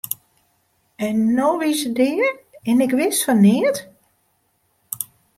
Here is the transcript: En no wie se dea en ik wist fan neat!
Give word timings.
En 1.07 1.19
no 1.35 1.49
wie 1.59 1.75
se 1.81 1.89
dea 1.99 2.29
en 2.69 2.77
ik 2.85 2.91
wist 2.99 3.23
fan 3.25 3.41
neat! 3.45 3.77